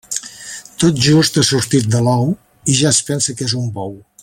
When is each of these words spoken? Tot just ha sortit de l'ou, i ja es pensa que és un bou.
Tot 0.83 1.01
just 1.07 1.37
ha 1.37 1.43
sortit 1.51 1.85
de 1.97 2.01
l'ou, 2.07 2.33
i 2.75 2.79
ja 2.81 2.91
es 2.95 3.03
pensa 3.11 3.37
que 3.37 3.49
és 3.51 3.55
un 3.63 3.71
bou. 3.81 3.95